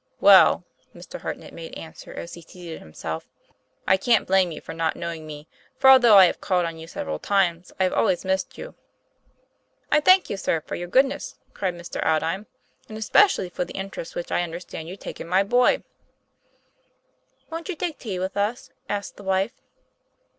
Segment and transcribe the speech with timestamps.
[0.19, 0.63] 'Well,"
[0.95, 1.21] Mr.
[1.21, 3.27] Hartnett made answer, as he seated himself,"
[3.87, 6.87] I can't blame you for not knowing me, for although I have called on you
[6.87, 8.73] several times I have always missed you."
[9.91, 12.03] 'I thank you, sir, for your goodness," said Mr.
[12.03, 12.47] Aldine,"
[12.89, 15.83] and especially for the interest which I understand you take in my boy."
[17.51, 19.53] 'Won't you take tea with us?" asked the wife.